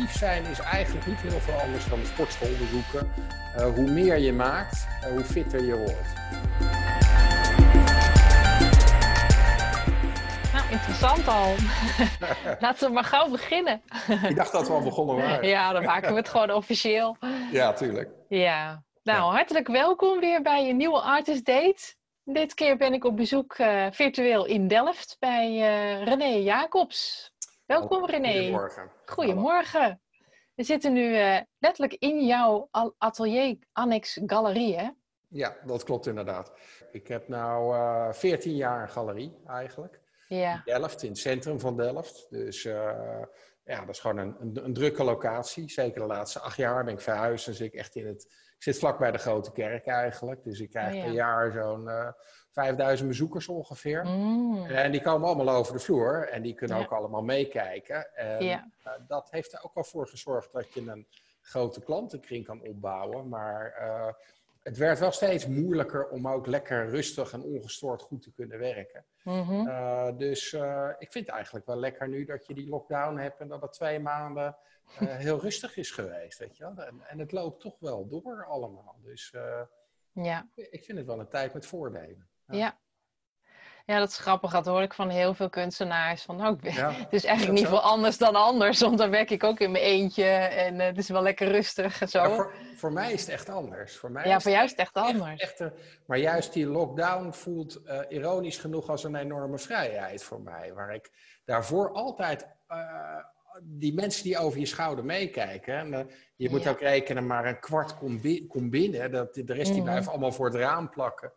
[0.00, 3.12] creatief zijn is eigenlijk niet heel veel anders dan de sportschoolbezoeken.
[3.56, 6.14] Uh, hoe meer je maakt, uh, hoe fitter je wordt.
[10.52, 11.54] Nou, interessant al.
[12.60, 13.82] Laten we maar gauw beginnen.
[14.28, 15.48] Ik dacht dat we al begonnen waren.
[15.48, 17.16] Ja, dan maken we het gewoon officieel.
[17.52, 18.10] Ja, tuurlijk.
[18.28, 18.82] Ja.
[19.02, 21.94] Nou, hartelijk welkom weer bij een nieuwe Artist Date.
[22.24, 25.56] Dit keer ben ik op bezoek uh, virtueel in Delft bij
[26.04, 27.30] René Jacobs.
[27.70, 28.32] Welkom René.
[28.32, 28.90] Goedemorgen.
[29.04, 30.00] Goedemorgen.
[30.54, 34.90] We zitten nu uh, letterlijk in jouw atelier Annex Galerie, hè?
[35.28, 36.52] Ja, dat klopt inderdaad.
[36.92, 40.00] Ik heb nu uh, 14 jaar een galerie eigenlijk.
[40.28, 40.52] Ja.
[40.52, 42.26] In Delft, in het centrum van Delft.
[42.30, 42.72] Dus uh,
[43.64, 45.70] ja, dat is gewoon een, een, een, drukke locatie.
[45.70, 48.22] Zeker de laatste acht jaar ben ik verhuisd en zit ik echt in het...
[48.56, 50.44] Ik zit vlak bij de Grote Kerk eigenlijk.
[50.44, 51.04] Dus ik krijg oh, ja.
[51.04, 51.88] per jaar zo'n
[52.50, 54.04] 5000 bezoekers ongeveer.
[54.04, 54.64] Mm.
[54.64, 56.82] En die komen allemaal over de vloer en die kunnen ja.
[56.82, 58.14] ook allemaal meekijken.
[58.14, 58.70] En ja.
[58.86, 61.06] uh, dat heeft er ook wel voor gezorgd dat je een
[61.40, 63.28] grote klantenkring kan opbouwen.
[63.28, 64.12] Maar uh,
[64.62, 69.04] het werd wel steeds moeilijker om ook lekker rustig en ongestoord goed te kunnen werken.
[69.22, 69.68] Mm -hmm.
[69.68, 70.52] uh, dus
[70.98, 73.72] ik vind het eigenlijk wel lekker nu dat je die lockdown hebt en dat het
[73.72, 74.56] twee maanden
[74.98, 76.38] heel rustig is geweest.
[76.38, 76.84] Weet je wel?
[76.84, 78.96] En, en, het loopt toch wel door allemaal.
[79.02, 79.34] Dus
[80.12, 80.48] ja.
[80.54, 82.29] ik vind het wel een tijd met voordelen.
[82.50, 82.78] Ja.
[83.86, 84.50] ja, dat is grappig.
[84.50, 86.22] Dat hoor ik van heel veel kunstenaars.
[86.22, 88.80] Van, nou, ja, het is eigenlijk niet veel anders dan anders.
[88.80, 90.24] Want dan werk ik ook in mijn eentje.
[90.24, 92.22] En uh, het is wel lekker rustig en zo.
[92.22, 93.96] Ja, voor, voor, mij is het echt anders.
[93.96, 95.40] Voor mij ja, is voor jou is het echt anders.
[95.40, 95.72] Echt, echt,
[96.06, 100.72] maar juist die lockdown voelt uh, ironisch genoeg als een enorme vrijheid voor mij.
[100.74, 101.10] Waar ik
[101.44, 102.48] daarvoor altijd...
[102.68, 103.16] Uh,
[103.62, 105.74] die mensen die over je schouder meekijken.
[105.74, 106.70] En, je moet Ja.
[106.70, 109.10] ook rekenen, maar een kwart komt bi- komt binnen.
[109.10, 109.90] Dat, de rest die Mhm.
[109.90, 111.32] blijven allemaal voor het raam plakken.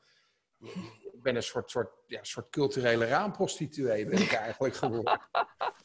[1.24, 5.22] Ik ben een soort, soort, ja, soort culturele raamprostituee ben ik eigenlijk geworden.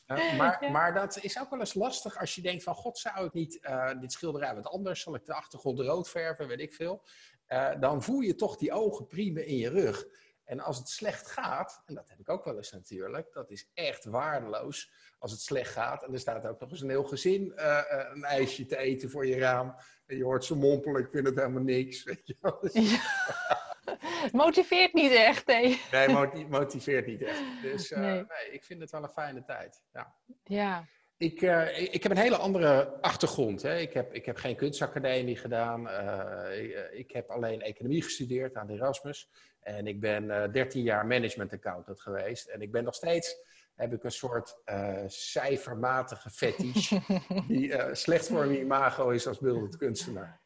[0.06, 2.74] Uh, maar, maar dat is ook wel eens lastig als je denkt van...
[2.74, 5.00] God, zou ik niet uh, dit schilderij wat anders...
[5.00, 7.04] zal ik de achtergrond rood verven, weet ik veel.
[7.48, 10.06] Uh, dan voel je toch die ogen priemen in je rug.
[10.44, 13.32] En als het slecht gaat, en dat heb ik ook wel eens natuurlijk...
[13.32, 16.02] dat is echt waardeloos als het slecht gaat.
[16.02, 17.82] En er staat ook nog eens een heel gezin uh,
[18.12, 19.74] een ijsje te eten voor je raam.
[20.06, 22.04] En je hoort ze mompelen, ik vind het helemaal niks.
[22.04, 22.58] Weet je wel.
[22.72, 23.76] Ja.
[24.32, 25.80] Motiveert niet echt, nee.
[25.92, 27.42] Nee, moti- motiveert niet echt.
[27.62, 28.12] Dus uh, Nee.
[28.12, 28.50] nee.
[28.52, 29.82] ik vind het wel een fijne tijd.
[29.92, 30.14] Ja.
[30.44, 30.84] Ja.
[31.16, 33.62] Ik, uh, ik, ik heb een hele andere achtergrond.
[33.62, 33.78] Hè.
[33.78, 35.86] Ik, heb, ik heb geen kunstacademie gedaan.
[35.86, 39.30] Uh, ik, ik, heb alleen economie gestudeerd aan de Erasmus.
[39.60, 42.46] En ik ben 13 jaar management accountant geweest.
[42.48, 43.36] En ik ben nog steeds,
[43.74, 44.56] heb ik een soort
[45.06, 46.92] cijfermatige fetish.
[47.48, 50.40] die slecht voor mijn imago is als beeldend kunstenaar.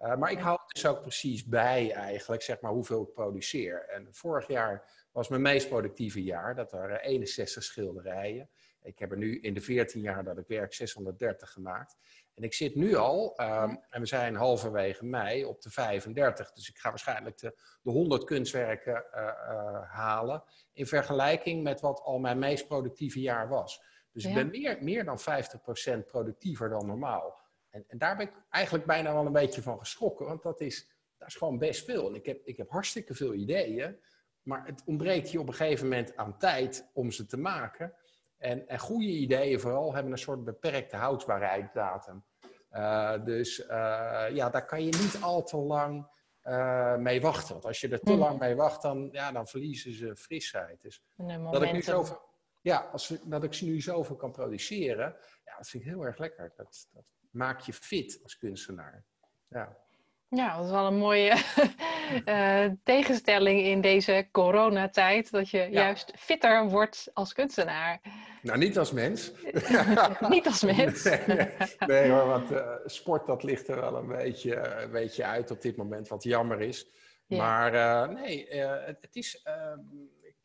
[0.00, 3.88] Uh, maar ik hou het dus ook precies bij eigenlijk, zeg maar, hoeveel ik produceer.
[3.88, 6.54] En vorig jaar was mijn meest productieve jaar.
[6.54, 8.50] Dat waren 61 schilderijen.
[8.82, 11.96] Ik heb er nu in de 14 jaar dat ik werk 630 gemaakt.
[12.34, 16.52] En ik zit nu al, um, en we zijn halverwege mei, op de 35.
[16.52, 20.44] Dus ik ga waarschijnlijk de, de 100 kunstwerken uh, uh, halen.
[20.72, 23.82] In vergelijking met wat al mijn meest productieve jaar was.
[24.12, 24.28] Dus ja.
[24.28, 27.40] ik ben meer, meer dan 50% productiever dan normaal.
[27.76, 30.90] En, en, daar ben ik eigenlijk bijna wel een beetje van geschrokken, want dat is,
[31.18, 32.08] dat is gewoon best veel.
[32.08, 33.96] En ik heb, ik heb hartstikke veel ideeën,
[34.42, 37.94] maar het ontbreekt je op een gegeven moment aan tijd om ze te maken.
[38.38, 42.24] En, en goede ideeën vooral hebben een soort beperkte houdbaarheidsdatum.
[42.72, 43.66] Uh, dus uh,
[44.32, 46.08] ja, daar kan je niet al te lang
[46.42, 47.52] uh, mee wachten.
[47.52, 48.18] Want als je er te Mm.
[48.18, 50.82] lang mee wacht, dan, ja, dan verliezen ze frisheid.
[50.82, 51.02] Dus
[51.50, 52.20] dat ik nu zoveel,
[52.62, 56.52] ja, als, dat ik nu zoveel kan produceren, ja, dat vind ik heel erg lekker.
[56.56, 57.04] Dat, dat
[57.36, 59.04] maakt je fit als kunstenaar.
[59.48, 59.76] Ja.
[60.28, 61.42] Ja, dat is wel een mooie
[62.24, 65.30] uh, tegenstelling in deze coronatijd.
[65.30, 65.68] Dat je ja.
[65.68, 68.00] juist fitter wordt als kunstenaar.
[68.42, 69.32] Nou, niet als mens.
[70.28, 71.04] niet als mens.
[71.86, 75.62] nee, hoor, want uh, sport dat ligt er wel een beetje, een beetje uit op
[75.62, 76.90] dit moment, wat jammer is.
[77.26, 77.36] Ja.
[77.36, 79.40] Maar uh, nee, het, het, is...
[79.42, 79.78] ehm,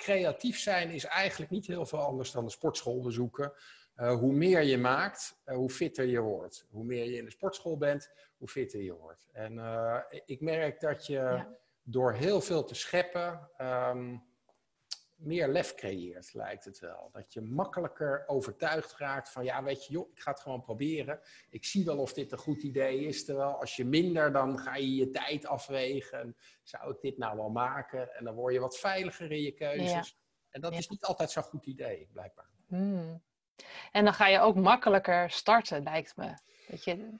[0.02, 3.54] creatief zijn is eigenlijk niet heel veel anders dan de sportschool bezoeken.
[3.96, 6.68] Uh, hoe meer je maakt, uh, hoe fitter je wordt.
[6.70, 9.28] Hoe meer je in de sportschool bent, hoe fitter je wordt.
[9.32, 11.58] En uh, ik merk dat je ja.
[11.84, 14.24] door heel veel te scheppen um,
[15.22, 17.10] meer lef creëert, lijkt het wel.
[17.12, 21.20] Dat je makkelijker overtuigd raakt van, ja, weet je, joh, ik ga het gewoon proberen.
[21.50, 23.26] Ik zie wel of dit een goed idee is.
[23.26, 26.36] Terwijl als je minder, dan ga je je tijd afwegen.
[26.64, 28.16] Zou ik dit nou wel maken?
[28.16, 29.92] En dan word je wat veiliger in je keuzes.
[29.92, 30.04] Ja.
[30.50, 30.78] En dat ja.
[30.78, 32.50] is niet altijd zo'n goed idee, blijkbaar.
[32.68, 33.24] Hmm.
[33.92, 36.34] En dan ga je ook makkelijker starten, lijkt me.
[36.68, 37.18] Dat je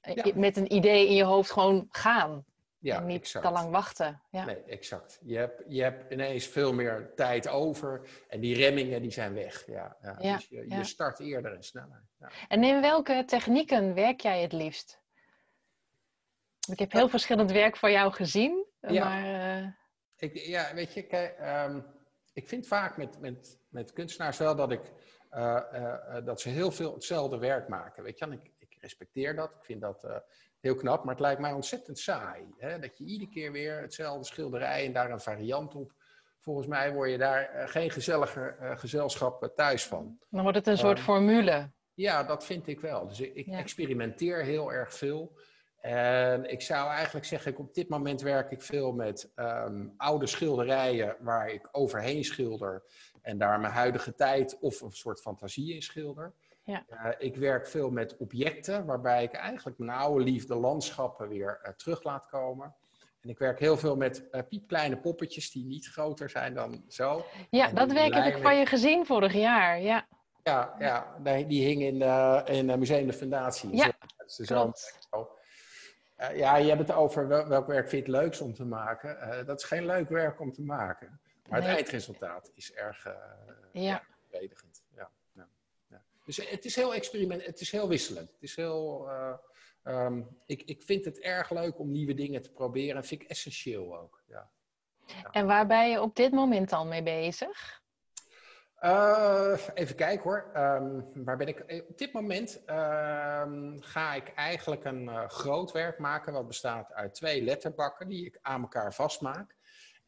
[0.00, 0.32] ja.
[0.34, 2.44] met een idee in je hoofd gewoon gaan.
[2.80, 4.22] Ja, en niet te lang wachten.
[4.30, 4.44] Ja.
[4.44, 5.18] Nee, exact.
[5.22, 9.66] Je hebt, je hebt ineens veel meer tijd over en die remmingen die zijn weg.
[9.66, 10.16] Ja, ja.
[10.20, 12.02] ja dus je, je, start eerder en sneller.
[12.48, 15.00] En in welke technieken werk jij het liefst?
[16.70, 18.66] Ik heb heel verschillend werk van jou gezien.
[18.80, 19.66] Maar, uh...
[20.16, 21.38] ik, ja, weet je, kijk,
[21.68, 21.86] um,
[22.32, 24.92] ik vind vaak met, met, met kunstenaars wel dat, ik,
[25.34, 28.02] uh, uh, dat ze heel veel hetzelfde werk maken.
[28.02, 29.50] Weet je, en ik, ik respecteer dat.
[29.50, 30.22] Ik vind dat
[30.60, 32.54] heel knap, maar het lijkt mij ontzettend saai.
[32.58, 32.78] Hè?
[32.78, 35.92] Dat je iedere keer weer hetzelfde schilderij en daar een variant op.
[36.40, 40.18] Volgens mij word je daar geen gezelliger gezelschap thuis van.
[40.30, 41.70] Dan wordt het een soort formule.
[41.94, 43.08] Ja, dat vind ik wel.
[43.08, 45.38] Dus ik, ik experimenteer heel erg veel.
[45.80, 50.26] En ik zou eigenlijk zeggen, ik op dit moment werk ik veel met ehm, oude
[50.26, 52.82] schilderijen waar ik overheen schilder
[53.22, 56.34] en daar mijn huidige tijd of een soort fantasie in schilder.
[56.64, 56.84] Ja.
[56.90, 61.70] Uh, ik werk veel met objecten waarbij ik eigenlijk mijn oude liefde landschappen weer uh,
[61.72, 62.74] terug laat komen.
[63.20, 67.24] En ik werk heel veel met uh, piepkleine poppetjes die niet groter zijn dan zo.
[67.50, 69.80] Ja, dat werk heb ik van je gezien vorig jaar.
[69.80, 70.06] Ja,
[70.42, 72.02] ja, ja die hing in,
[72.56, 73.76] in Museum de Fundatie.
[73.76, 73.92] Ja,
[74.26, 75.06] zo, klopt.
[75.10, 75.28] Zo.
[76.20, 78.64] Uh, ja, je hebt het over wel, welk werk vind je het leukst om te
[78.64, 79.16] maken.
[79.20, 81.20] Uh, dat is geen leuk werk om te maken.
[81.48, 83.12] Maar het eindresultaat is erg uh,
[83.72, 84.02] ja.
[84.30, 84.40] Ja,
[84.94, 85.48] ja,
[85.88, 88.30] ja, Dus het is heel experiment, het is heel wisselend.
[88.30, 89.10] Het is heel,
[89.84, 92.96] um, ik, ik vind het erg leuk om nieuwe dingen te proberen.
[92.96, 94.22] En vind ik essentieel ook.
[94.26, 94.50] Ja.
[95.30, 97.82] En waar ben je op dit moment al mee bezig?
[98.80, 100.50] Uh, even kijken hoor.
[100.56, 101.58] Um, waar ben ik?
[101.58, 103.42] Eh, op dit moment uh,
[103.78, 106.32] ga ik eigenlijk een uh, groot werk maken.
[106.32, 109.56] Wat bestaat uit twee letterbakken die ik aan elkaar vastmaak.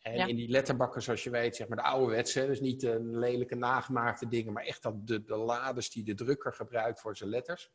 [0.01, 0.27] En ja.
[0.27, 2.47] in die letterbakken, zoals je weet, zeg maar de ouderwetse.
[2.47, 6.53] Dus niet de lelijke nagemaakte dingen, maar echt dat de, de lades die de drukker
[6.53, 7.71] gebruikt voor zijn letters.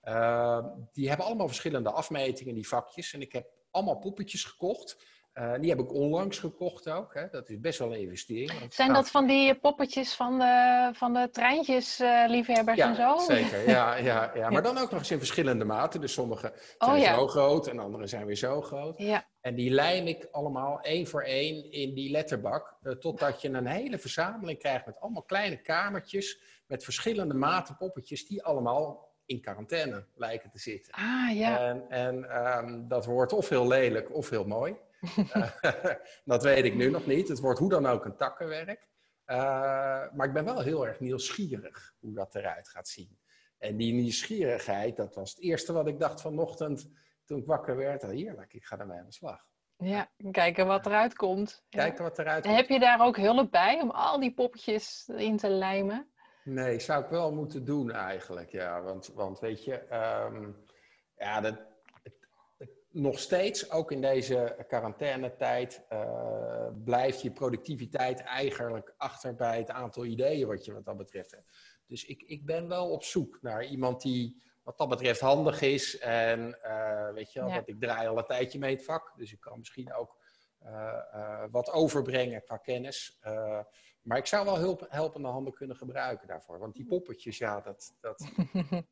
[0.00, 3.12] Ehm, die hebben allemaal verschillende afmetingen, die vakjes.
[3.12, 5.04] En ik heb allemaal poppetjes gekocht.
[5.34, 7.14] Uh, die heb ik onlangs gekocht ook.
[7.14, 7.28] Hè.
[7.30, 8.74] Dat is best wel een investering.
[8.74, 13.18] Zijn dat van die poppetjes van de, van de treintjesliefhebbers uh, ja, en zo?
[13.18, 14.50] Zeker, ja, ja, ja.
[14.50, 16.00] Maar dan ook nog eens in verschillende maten.
[16.00, 17.14] Dus sommige zijn oh, ja.
[17.14, 18.98] zo groot en andere zijn weer zo groot.
[18.98, 19.26] Ja.
[19.40, 22.76] En die lijm ik allemaal één voor één in die letterbak.
[22.82, 26.40] Uh, totdat je een hele verzameling krijgt met allemaal kleine kamertjes.
[26.66, 30.92] Met verschillende maten poppetjes die allemaal in quarantaine lijken te zitten.
[30.92, 31.58] Ah, ja.
[31.58, 34.76] En, en um, dat wordt of heel lelijk of heel mooi.
[36.24, 37.28] dat weet ik nu nog niet.
[37.28, 38.88] Het wordt hoe dan ook een takkenwerk.
[39.26, 39.36] Uh,
[40.12, 43.18] maar ik ben wel heel erg nieuwsgierig hoe dat eruit gaat zien.
[43.58, 46.90] En die nieuwsgierigheid, dat was het eerste wat ik dacht vanochtend
[47.24, 48.04] toen ik wakker werd.
[48.04, 49.48] Oh, heerlijk, ik ga ermee aan de slag.
[49.76, 51.64] Ja, kijken wat eruit komt.
[51.68, 52.56] Kijken wat eruit komt.
[52.56, 56.10] Heb je daar ook hulp bij om al die poppetjes in te lijmen?
[56.44, 58.82] Nee, zou ik wel moeten doen eigenlijk, ja.
[58.82, 59.94] Want, want weet je,
[60.26, 60.64] um,
[61.16, 61.58] ja, dat,
[62.90, 70.04] nog steeds, ook in deze quarantainetijd, uh, blijft je productiviteit eigenlijk achter bij het aantal
[70.04, 71.50] ideeën wat je wat dat betreft hebt.
[71.86, 75.98] Dus ik, ik ben wel op zoek naar iemand die wat dat betreft handig is.
[75.98, 77.62] En uh, weet je wel, ja.
[77.64, 79.12] ik draai al een tijdje mee het vak.
[79.16, 80.16] Dus ik kan misschien ook
[81.50, 83.18] wat overbrengen qua kennis.
[84.02, 86.58] Maar ik zou wel hulp, helpende handen kunnen gebruiken daarvoor.
[86.58, 87.96] Want die poppetjes, ja, dat.
[88.00, 88.18] dat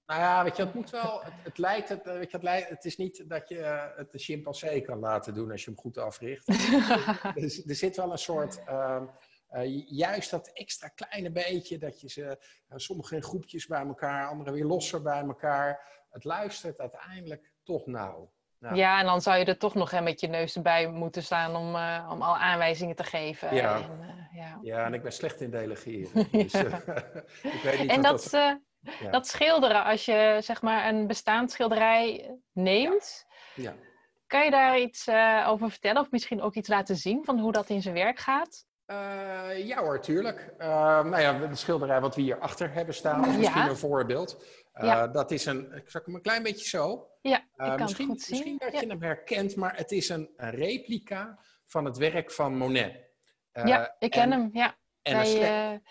[0.06, 1.22] nou ja, weet je, het moet wel.
[1.22, 4.18] Het, het lijkt, het, weet je, het, lijkt, het is niet dat je het de
[4.18, 6.46] chimpansee kan laten doen als je hem goed africht.
[7.40, 8.60] dus, er zit wel een soort.
[8.68, 9.02] Uh,
[9.50, 12.38] uh, juist dat extra kleine beetje, dat je ze.
[12.74, 15.96] sommige in groepjes bij elkaar, andere weer losser bij elkaar.
[16.10, 18.32] Het luistert uiteindelijk toch nauw.
[18.60, 18.74] Ja.
[18.74, 19.00] ja.
[19.00, 22.08] en dan zou je er toch nog met je neus erbij moeten staan om, uh,
[22.10, 23.54] om al aanwijzingen te geven.
[23.54, 23.76] Ja.
[23.76, 24.58] En, uh, ja.
[24.62, 26.28] ja, en ik ben slecht in delegeren.
[26.32, 26.62] dus, uh,
[27.54, 28.30] ik weet niet en dat,
[29.10, 33.74] dat, schilderen, als je zeg maar een bestaand schilderij neemt, ja.
[34.26, 35.08] kan je daar iets
[35.46, 38.66] over vertellen of misschien ook iets laten zien van hoe dat in zijn werk gaat?
[39.56, 40.54] Ja hoor, tuurlijk.
[40.58, 44.44] Nou ja, de schilderij wat we hier achter hebben staan is misschien een voorbeeld.
[44.78, 45.06] Uh, ja.
[45.06, 47.10] Dat is een, ik zag hem een klein beetje zo.
[47.20, 48.80] Ja, ik misschien, misschien dat ja.
[48.80, 53.10] je hem herkent, maar het is een, een, replica van het werk van Monet.
[53.52, 54.76] ja, ik ken en, hem, ja.
[55.02, 55.82] En Bij,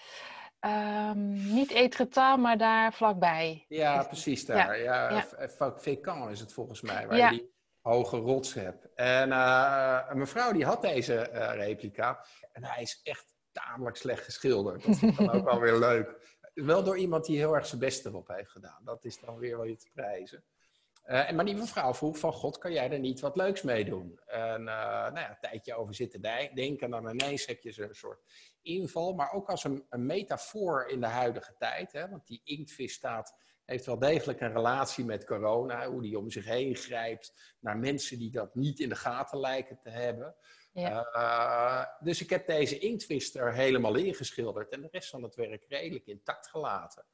[0.60, 3.66] um, niet Etretat, maar daar vlakbij.
[3.68, 4.80] Ja, precies daar.
[4.82, 6.30] Ja, ja.
[6.30, 7.52] Is het volgens mij, waar je die
[7.82, 8.94] hoge rots hebt.
[8.96, 9.32] En
[10.12, 11.22] een mevrouw die had deze
[11.56, 12.26] replica.
[12.52, 14.86] En hij is echt tamelijk slecht geschilderd.
[14.86, 16.37] Dat is dan ook wel weer leuk.
[16.66, 18.82] Wel door iemand die heel erg zijn best erop heeft gedaan.
[18.84, 20.44] Dat is dan weer wel je te prijzen.
[21.06, 24.20] Uh, maar die mevrouw vroeg van, god, kan jij er niet wat leuks mee doen?
[24.26, 26.80] En uh, nou ja, een tijdje over zitten denken.
[26.80, 28.22] En dan ineens heb je zo'n soort
[28.62, 29.14] inval.
[29.14, 31.92] Maar ook als een, metafoor in de huidige tijd.
[31.92, 33.36] Hè, want die inktvis staat
[33.66, 35.90] heeft wel degelijk een relatie met corona.
[35.90, 39.80] Hoe die om zich heen grijpt naar mensen die dat niet in de gaten lijken
[39.80, 40.36] te hebben.
[40.82, 41.08] Ja.
[41.16, 46.06] Uh, dus ik heb deze inktvister helemaal ingeschilderd en de rest van het werk redelijk
[46.06, 47.06] intact gelaten.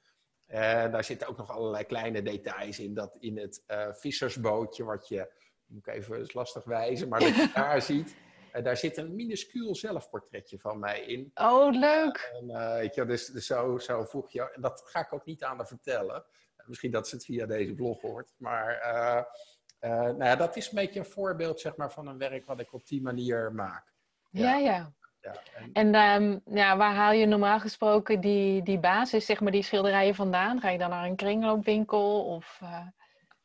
[0.46, 2.94] En daar zitten ook nog allerlei kleine details in.
[2.94, 5.32] Dat in het uh, vissersbootje, wat je,
[5.66, 8.16] moet ik even lastig wijzen, maar dat je daar ziet.
[8.54, 11.32] Uh, daar zit een minuscuul zelfportretje van mij in.
[11.34, 12.32] Oh, leuk!
[12.40, 14.52] en, weet je, dus, dus zo, zo voeg je.
[14.52, 16.26] En dat ga ik ook niet aan haar vertellen.
[16.66, 18.34] Misschien dat ze het via deze blog hoort.
[18.38, 18.80] Maar
[19.84, 22.60] uh, nou ja, dat is een beetje een voorbeeld zeg maar, van een werk wat
[22.60, 23.94] ik op die manier maak.
[24.30, 24.58] Ja, ja.
[24.58, 24.92] ja.
[25.22, 25.36] ja
[25.74, 29.64] en en um, ja, waar haal je normaal gesproken die, die basis, zeg maar, die
[29.64, 30.60] schilderijen vandaan?
[30.60, 32.26] Ga je dan naar een kringloopwinkel?
[32.26, 32.88] Of, uh...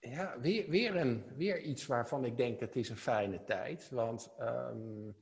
[0.00, 3.90] Ja, weer, weer, een, weer iets waarvan ik denk het is een fijne tijd.
[3.90, 5.16] Want um,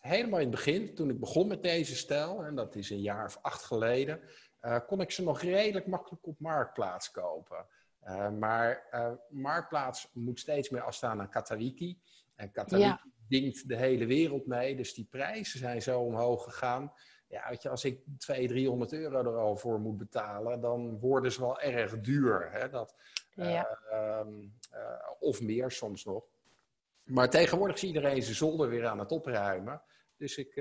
[0.00, 3.24] helemaal in het begin, toen ik begon met deze stijl, en dat is een jaar
[3.24, 4.20] of acht geleden,
[4.62, 7.66] uh, kon ik ze nog redelijk makkelijk op Marktplaats kopen.
[8.04, 12.00] Uh, maar uh, Marktplaats moet steeds meer afstaan aan Katawiki.
[12.34, 13.02] En Katawiki ja.
[13.28, 16.92] dingt de hele wereld mee, dus die prijzen zijn zo omhoog gegaan.
[17.28, 21.32] Ja, weet je, als ik 200, 300 euro er al voor moet betalen, dan worden
[21.32, 22.50] ze wel erg duur.
[22.52, 22.68] Hè?
[22.68, 22.94] Dat,
[23.34, 23.78] ja.
[23.92, 24.26] uh,
[25.18, 26.24] of meer soms nog.
[27.04, 29.82] Maar tegenwoordig is iedereen zijn zolder weer aan het opruimen.
[30.16, 30.56] Dus ik,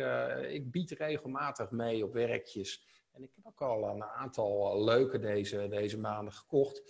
[0.50, 2.86] ik bied regelmatig mee op werkjes.
[3.17, 6.82] En ik heb ook al een aantal leuke deze, deze maanden gekocht.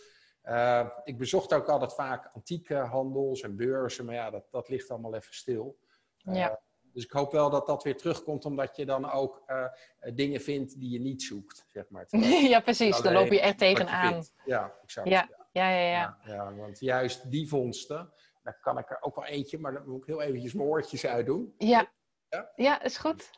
[0.47, 4.89] Uh, ik bezocht ook altijd vaak antieke handels en beurzen, maar ja, dat, dat ligt
[4.89, 5.77] allemaal even stil.
[6.23, 6.59] Uh, ja.
[6.93, 9.65] Dus ik hoop wel dat dat weer terugkomt, omdat je dan ook uh,
[10.13, 12.05] dingen vindt die je niet zoekt, zeg maar.
[12.53, 13.01] ja, precies.
[13.01, 14.23] Dan loop je echt tegenaan.
[14.45, 15.07] Ja, exact.
[15.07, 15.27] Ja.
[15.29, 15.45] Ja.
[15.51, 16.17] Ja, ja, ja.
[16.23, 18.13] ja, want juist die vondsten,
[18.43, 21.05] daar kan ik er ook wel eentje, maar dan moet ik heel eventjes mijn oortjes
[21.05, 21.53] uitdoen.
[21.57, 21.91] Ja,
[22.29, 22.51] ja?
[22.55, 23.29] ja is goed.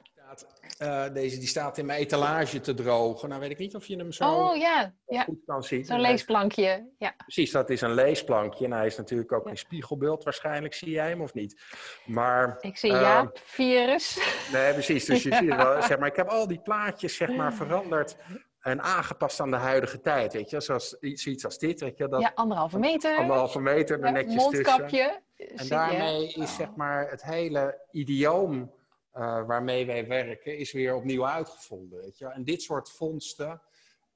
[0.83, 3.29] Uh, deze die staat in mijn etalage te drogen.
[3.29, 4.93] Nou weet ik niet of je hem zo oh, ja.
[5.07, 5.23] Ja.
[5.23, 5.85] goed kan zien.
[5.85, 6.89] Zo'n leesplankje.
[6.97, 7.13] Ja.
[7.17, 8.65] Precies, dat is een leesplankje.
[8.65, 9.49] En hij is natuurlijk ook ja.
[9.49, 10.23] in spiegelbeeld.
[10.23, 11.61] Waarschijnlijk zie jij hem of niet.
[12.05, 14.19] Maar, ik zie uh, Jaap, virus.
[14.51, 15.05] Nee, precies.
[15.05, 18.15] Dus je ziet wel, zeg maar, ik heb al die plaatjes zeg maar, veranderd
[18.61, 20.33] en aangepast aan de huidige tijd.
[20.33, 21.79] Weet je, zoals zoiets als dit.
[21.79, 23.17] Weet je, dat, ja, anderhalve meter.
[23.17, 25.21] Anderhalve meter, er netjes mondkapje.
[25.35, 25.57] tussen.
[25.57, 28.77] En daarmee is zeg maar het hele idioom
[29.19, 31.99] uh, waarmee wij werken, is weer opnieuw uitgevonden.
[31.99, 32.25] Weet je?
[32.25, 33.61] En dit soort vondsten,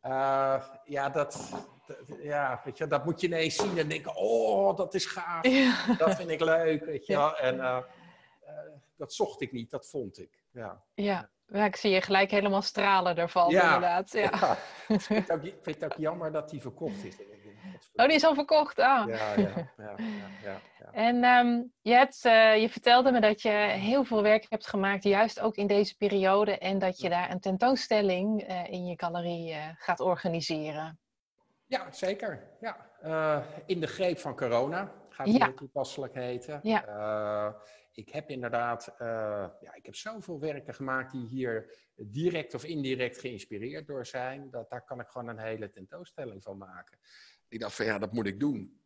[0.04, 1.50] uh, ja, dat,
[1.88, 5.48] dat, ja, weet je, dat moet je ineens zien en denken: oh, dat is gaaf,
[5.48, 5.96] ja.
[5.98, 6.86] dat vind ik leuk.
[6.86, 7.14] Weet je?
[7.14, 7.36] Ja.
[7.36, 7.78] En uh,
[8.96, 10.44] dat zocht ik niet, dat vond ik.
[10.52, 10.84] Ja.
[10.94, 11.32] ja.
[11.48, 13.64] Ja, ik zie je gelijk helemaal stralen ervan, ja.
[13.64, 14.12] inderdaad.
[14.12, 14.22] Ja.
[14.22, 14.58] ja.
[14.88, 17.16] ik, vind ook, ik vind het ook jammer dat die verkocht is.
[17.96, 18.80] Oh, die is al verkocht?
[18.80, 19.08] Ah.
[19.08, 19.96] Ja, ja, ja.
[20.44, 24.46] ja, ja En um, je, hebt, uh, je vertelde me dat je heel veel werk
[24.50, 26.58] hebt gemaakt, juist ook in deze periode.
[26.58, 31.00] En dat je daar een tentoonstelling uh, in je galerie uh, gaat organiseren.
[31.66, 32.48] Ja, zeker.
[32.60, 33.46] Ja.
[33.66, 36.60] in de greep van corona gaat het toepasselijk heten.
[36.64, 37.56] Ja.
[37.92, 38.96] ik heb inderdaad,
[39.60, 44.50] ja, ik heb zoveel werken gemaakt die hier direct of indirect geïnspireerd door zijn.
[44.50, 46.98] Dat daar kan ik gewoon een hele tentoonstelling van maken.
[47.54, 48.82] Ik dacht van ja, dat moet ik doen.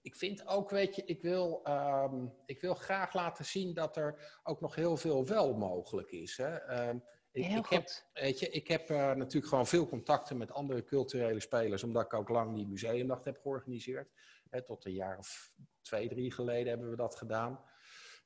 [0.00, 4.40] Ik vind ook, weet je, ik wil, um, ik wil graag laten zien dat er
[4.42, 6.36] ook nog heel veel wel mogelijk is.
[6.36, 6.88] Hè?
[6.88, 10.52] Um, ik, heel ik heb, weet je, ik heb uh, natuurlijk gewoon veel contacten met
[10.52, 14.10] andere culturele spelers, omdat ik ook lang die museumdag heb georganiseerd.
[14.50, 17.60] Hè, tot een jaar of twee, drie geleden hebben we dat gedaan.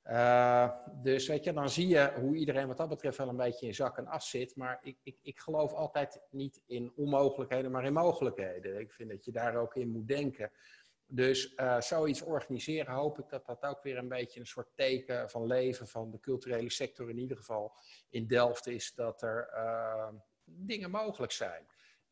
[0.08, 0.70] Uh,
[1.02, 3.74] dus weet je, dan zie je hoe iedereen wat dat betreft wel een beetje in
[3.74, 4.56] zak en as zit.
[4.56, 8.80] Maar ik, ik, ik geloof altijd niet in onmogelijkheden, maar in mogelijkheden.
[8.80, 10.50] Ik vind dat je daar ook in moet denken.
[11.08, 15.30] Dus uh, zoiets organiseren, hoop ik dat dat ook weer een beetje een soort teken
[15.30, 17.72] van leven van de culturele sector in ieder geval
[18.10, 20.08] in Delft is, dat er uh,
[20.44, 21.66] dingen mogelijk zijn.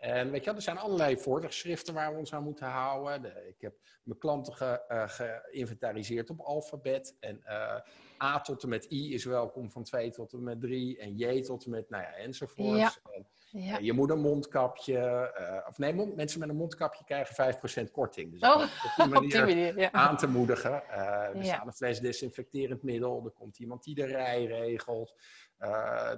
[0.04, 3.22] En weet je wel, er zijn allerlei voordrachtschriften waar we ons aan moeten houden.
[3.22, 7.16] De, ik heb mijn klanten ge, uh, geïnventariseerd op alfabet.
[7.20, 7.76] En uh,
[8.22, 10.98] A tot en met I is welkom van 2 tot en met 3.
[10.98, 12.78] En J tot en met, nou ja, enzovoorts.
[12.78, 12.92] Ja.
[13.12, 13.78] En, ja.
[13.78, 17.54] je moet een mondkapje, uh, of nee, mond, mensen met een mondkapje krijgen
[17.88, 18.32] 5% korting.
[18.32, 19.92] Dus oh, op die manier, op die manier ja.
[19.92, 20.88] aan te moedigen.
[20.88, 21.42] er ja.
[21.42, 25.14] staat een fles desinfecterend middel, er komt iemand die de rij regelt.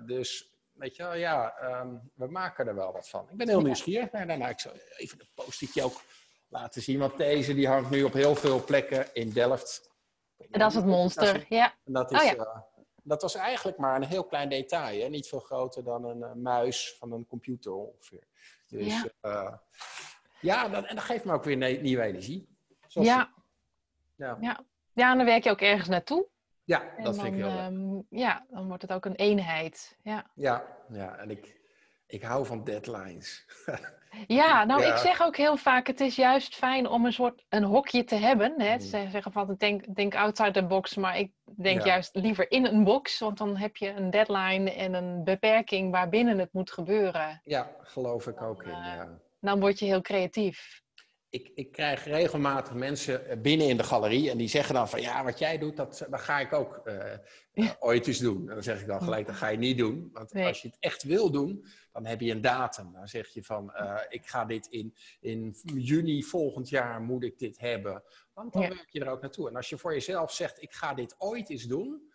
[0.07, 3.29] dus weet je wel, ja, um, we maken er wel wat van.
[3.31, 4.13] Ik ben heel nieuwsgierig.
[4.13, 6.01] Nou, nou, ik zal even een post-itje ook
[6.49, 9.91] laten zien, want deze die hangt nu op heel veel plekken in Delft.
[10.51, 11.75] En dat is het monster, ja.
[11.85, 12.35] En dat, is, oh, ja.
[12.35, 12.59] uh,
[13.03, 15.09] dat was eigenlijk maar een heel klein detail, hè?
[15.09, 18.27] niet veel groter dan een uh, muis van een computer ongeveer.
[18.69, 19.55] Dus ja, uh,
[20.41, 22.49] ja dat, en dat geeft me ook weer nieuwe energie.
[22.87, 23.33] Zoals ja.
[24.17, 24.39] ja.
[24.41, 24.65] Ja.
[24.93, 26.27] ja, en dan werk je ook ergens naartoe.
[26.67, 27.71] Ja, dat dan, vind ik heel leuk.
[27.71, 29.99] Um, ja, dan wordt het ook een eenheid.
[30.03, 31.17] Ja, ja, ja.
[31.17, 31.61] en ik,
[32.07, 33.45] Ik hou van deadlines.
[34.27, 37.65] Ja, nou ik zeg ook heel vaak, het is juist fijn om een soort een
[37.65, 38.61] hokje te hebben.
[38.61, 38.75] Hè?
[38.75, 38.81] Mm.
[38.81, 42.85] Ze zeggen van, denk, denk outside the box, maar ik denk juist liever in een
[42.85, 43.19] box.
[43.19, 47.41] Want dan heb je een deadline en een beperking waarbinnen het moet gebeuren.
[47.45, 49.19] Ja, geloof ik ook in, Eh, ja.
[49.41, 50.83] Dan word je heel creatief.
[51.31, 55.01] Ik, ik krijg regelmatig mensen eh, binnen in de galerie en die zeggen dan van
[55.01, 57.13] ja, wat jij doet, dat, dat ga ik ook eh,
[57.53, 58.49] eh, ooit eens doen.
[58.49, 60.11] En dan zeg ik dan gelijk, dat ga je niet doen.
[60.13, 60.47] Want Nee.
[60.47, 62.93] als je het echt wil doen, dan heb je een datum.
[62.93, 63.73] Dan zeg je van
[64.09, 68.03] ik ga dit in, in juni volgend jaar moet ik dit hebben.
[68.35, 68.69] Want dan Ja.
[68.69, 69.49] werk je er ook naartoe.
[69.49, 72.13] En als je voor jezelf zegt ik ga dit ooit eens doen.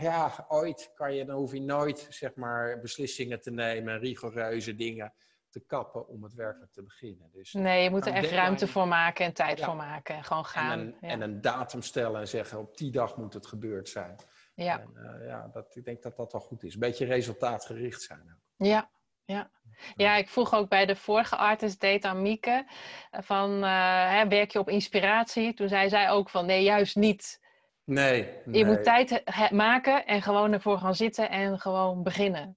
[0.00, 5.12] ja, ooit kan je, dan hoef je nooit zeg maar beslissingen te nemen, rigoureuze dingen
[5.60, 7.30] te kappen om het werkelijk te beginnen.
[7.32, 8.42] Dus Nee, je moet er echt deadline.
[8.42, 9.64] ruimte voor maken en tijd Ja.
[9.64, 10.14] voor maken.
[10.14, 10.70] En gewoon gaan.
[10.72, 11.08] en, een, ja.
[11.08, 14.16] en een datum stellen en zeggen op die dag moet het gebeurd zijn.
[14.54, 14.80] ja.
[14.80, 16.74] En, eh, ja dat, ik denk dat dat wel goed is.
[16.74, 18.20] Een beetje resultaatgericht zijn.
[18.20, 18.66] ook.
[18.66, 18.90] Ja,
[19.24, 19.50] ja.
[19.96, 22.66] Ja, ik vroeg ook bij de vorige artist date aan Mieke
[23.10, 25.54] van eh, hè, werk je op inspiratie?
[25.54, 27.40] Toen zei zij ook van nee, juist niet.
[27.84, 28.58] Nee, nee.
[28.58, 29.22] Je moet tijd
[29.52, 32.56] maken en gewoon ervoor gaan zitten en gewoon beginnen.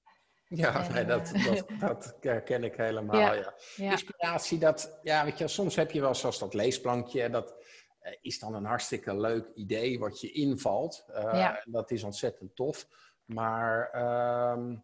[0.49, 3.19] Ja, En, nee, dat, eh, dat, dat herken ik helemaal.
[3.19, 3.33] Ja.
[3.33, 3.53] Ja.
[3.75, 7.29] Ja, Inspiratie, dat, ja, weet je, soms heb je wel zoals dat leesplankje.
[7.29, 7.55] Dat
[7.99, 11.05] eh, is dan een hartstikke leuk idee wat je invalt.
[11.13, 11.61] Eh, Ja.
[11.65, 12.87] Dat is ontzettend tof.
[13.25, 14.75] Maar ehm,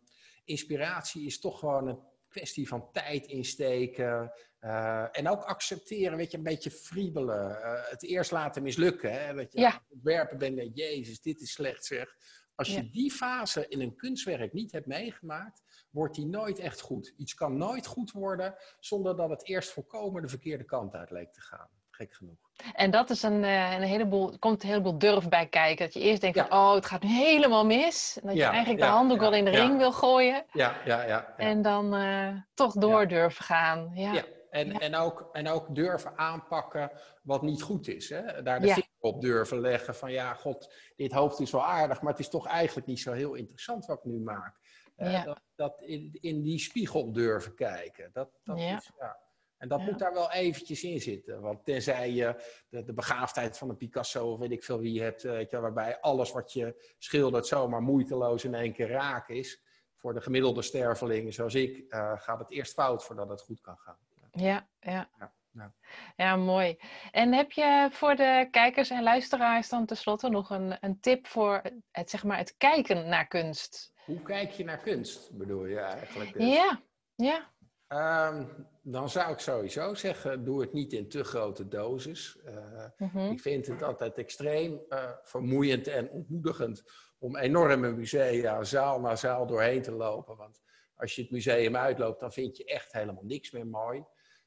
[0.44, 4.32] inspiratie is toch gewoon een kwestie van tijd insteken.
[4.60, 7.62] eh, en ook accepteren, weet je, een beetje friebelen.
[7.64, 9.12] Eh, het eerst laten mislukken.
[9.12, 9.34] Hè?
[9.34, 12.16] Dat je aan het ontwerpen bent en jezus, dit is slecht zeg.
[12.56, 12.90] Als je Ja.
[12.92, 17.14] die fase in een kunstwerk niet hebt meegemaakt, wordt die nooit echt goed.
[17.18, 21.34] Iets kan nooit goed worden zonder dat het eerst volkomen de verkeerde kant uit leek
[21.34, 21.68] te gaan.
[21.92, 22.38] Gek genoeg.
[22.74, 25.86] en dat is een, eh, een heleboel, er komt een heleboel durf bij kijken.
[25.86, 26.48] Dat je eerst denkt Ja.
[26.48, 28.18] van, oh, het gaat nu helemaal mis.
[28.22, 30.46] En dat Ja, je eigenlijk de handdoek wel in de ring wil gooien.
[30.52, 31.34] Ja, ja, ja.
[31.38, 33.92] En dan eh, toch door durven gaan.
[33.94, 34.24] Ja.
[34.56, 34.80] En, Ja.
[34.80, 36.92] En, ook, en ook durven aanpakken
[37.24, 38.10] wat niet goed is.
[38.10, 38.42] Hè?
[38.44, 38.74] Daar de Ja.
[38.74, 42.30] vinger op durven leggen van ja, god, dit hoofd is wel aardig, maar het is
[42.30, 44.60] toch eigenlijk niet zo heel interessant wat ik nu maak.
[44.96, 45.24] Eh, Ja.
[45.24, 48.10] Dat, dat in, in die spiegel durven kijken.
[48.14, 48.78] Dat, dat Ja.
[48.78, 49.18] Is, ja.
[49.58, 49.86] En dat Ja.
[49.86, 51.42] moet daar wel eventjes in zitten.
[51.42, 52.36] Want tenzij je
[52.70, 55.60] de, de begaafdheid van een Picasso of weet ik veel wie hebt, eh, weet je,
[55.60, 59.64] waarbij alles wat je schildert zomaar moeiteloos in één keer raak is.
[59.96, 63.78] Voor de gemiddelde sterveling zoals ik, eh, gaat het eerst fout voordat het goed kan
[63.78, 63.98] gaan.
[64.36, 65.10] Ja, ja.
[65.20, 65.74] Ja, ja.
[66.16, 66.78] Ja, mooi.
[67.12, 71.62] En heb je voor de kijkers en luisteraars dan tenslotte nog een, een tip voor
[71.92, 73.94] het, zeg maar, het kijken naar kunst?
[74.06, 76.34] Hoe kijk je naar kunst, bedoel je eigenlijk?
[76.34, 76.54] dus?
[76.56, 76.82] Ja,
[77.16, 77.54] ja,
[77.88, 78.46] Ehm,
[78.82, 82.38] dan zou ik sowieso zeggen, doe het niet in te grote doses.
[82.46, 86.84] Eh, mhm, Ik vind het altijd extreem eh, vermoeiend en ontmoedigend
[87.20, 90.38] om enorme musea zaal na zaal doorheen te lopen.
[90.38, 90.62] Want
[90.96, 94.04] als je het museum uitloopt, dan vind je echt helemaal niks meer mooi.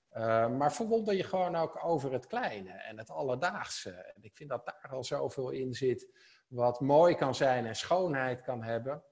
[0.08, 3.90] Eh, maar verwonder je gewoon ook over het kleine en het alledaagse.
[3.90, 6.08] En ik vind dat daar al zoveel in zit
[6.48, 9.02] wat mooi kan zijn en schoonheid kan hebben.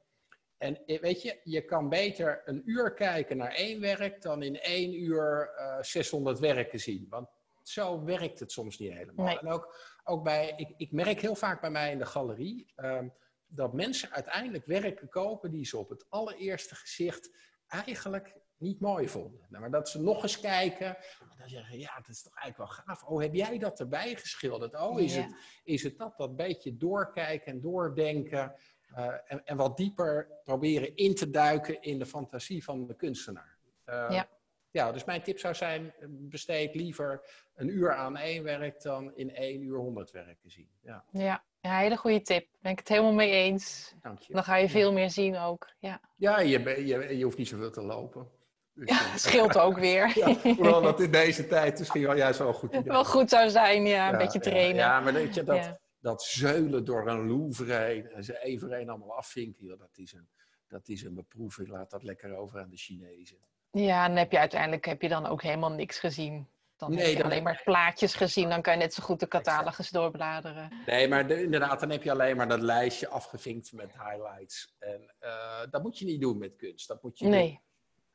[0.59, 4.61] En eh, weet je, je kan beter een uur kijken naar één werk dan in
[4.61, 7.07] één uur eh 600 werken zien.
[7.09, 7.29] Want
[7.63, 9.27] zo werkt het soms niet helemaal.
[9.27, 9.39] Nee.
[9.39, 13.09] En ook, ook bij, ik, ik merk heel vaak bij mij in de galerie ehm,
[13.47, 17.31] dat mensen uiteindelijk werken kopen die ze op het allereerste gezicht
[17.67, 19.47] eigenlijk niet mooi vonden.
[19.49, 22.71] Nou, maar dat ze nog eens kijken en dan zeggen, ja, dat is toch eigenlijk
[22.73, 23.03] wel gaaf.
[23.03, 24.75] Oh, heb jij dat erbij geschilderd?
[24.81, 25.23] Oh, is, Ja.
[25.23, 26.17] het, is het dat?
[26.17, 28.55] Dat beetje doorkijken en doordenken.
[28.95, 33.59] eh, en, en wat dieper proberen in te duiken in de fantasie van de kunstenaar.
[33.85, 34.29] Eh, Ja.
[34.71, 37.21] ja, dus mijn tip zou zijn, besteed liever
[37.55, 40.71] een uur aan één werk dan in één uur honderd werken zien.
[40.83, 41.45] Ja, ja.
[41.61, 42.47] Ja, hele goede tip.
[42.61, 43.95] Ben ik het helemaal mee eens.
[44.03, 44.33] dank je.
[44.33, 45.69] Dan ga je veel meer zien ook.
[45.79, 48.31] Ja, Ja, je, je, je hoeft niet zoveel te lopen.
[48.77, 50.13] Dus, ja scheelt ook weer.
[50.19, 53.51] ja, hoewel dat in deze tijd misschien wel juist wel goed idee Wel goed zou
[53.51, 54.77] zijn, ja, een Ja, beetje trainen.
[54.77, 58.89] Ja, maar weet je, dat, dat zeulen door een Louvre heen en ze even een
[58.89, 60.29] allemaal afvinken, joh, dat, is een,
[60.69, 61.69] dat is een beproeving.
[61.69, 63.37] Laat dat lekker over aan de Chinezen.
[63.71, 66.49] Ja, dan heb je uiteindelijk heb je dan ook helemaal niks gezien.
[66.77, 68.49] Dan Nee, heb je dan alleen maar plaatjes gezien.
[68.49, 70.73] Dan kan je net zo goed de catalogus doorbladeren.
[70.87, 74.75] Nee, maar de- inderdaad, dan heb je alleen maar dat lijstje afgevinkt met highlights.
[74.79, 76.89] En eh, dat moet je niet doen met kunst.
[76.89, 77.61] Dat moet je Nee,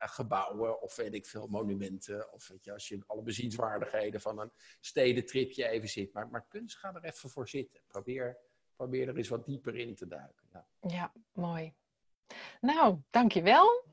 [0.10, 2.34] gebouwen of weet ik veel, monumenten.
[2.34, 6.14] Of weet je, als je alle bezienswaardigheden van een stedentripje even ziet.
[6.14, 7.82] Maar, maar kunst, ga er even voor zitten.
[7.88, 8.38] Probeer,
[8.76, 10.48] probeer er eens wat dieper in te duiken.
[10.54, 10.66] Ja.
[10.82, 11.74] ja, mooi.
[12.62, 13.84] Nou, dankjewel.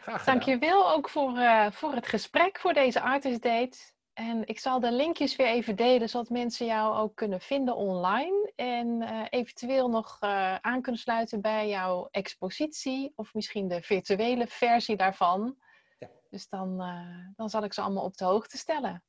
[0.00, 0.34] Graag gedaan.
[0.34, 3.78] Dankjewel ook voor, eh, voor het gesprek, voor deze artist date.
[4.20, 8.52] En ik zal de linkjes weer even delen, zodat mensen jou ook kunnen vinden online.
[8.56, 14.46] En uh, eventueel nog uh, aan kunnen sluiten bij jouw expositie, of misschien de virtuele
[14.46, 15.56] versie daarvan.
[15.98, 16.08] Ja.
[16.30, 19.02] Dus dan, uh, dan zal ik ze allemaal op de hoogte stellen.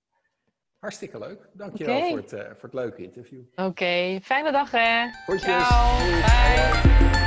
[0.80, 1.50] Hartstikke leuk.
[1.54, 2.10] Dankjewel okay.
[2.10, 3.42] voor, het, voor het leuke interview.
[3.52, 4.22] Oké, okay.
[4.22, 5.10] fijne dag hè.
[5.38, 5.98] Ciao.
[6.22, 7.21] Bye.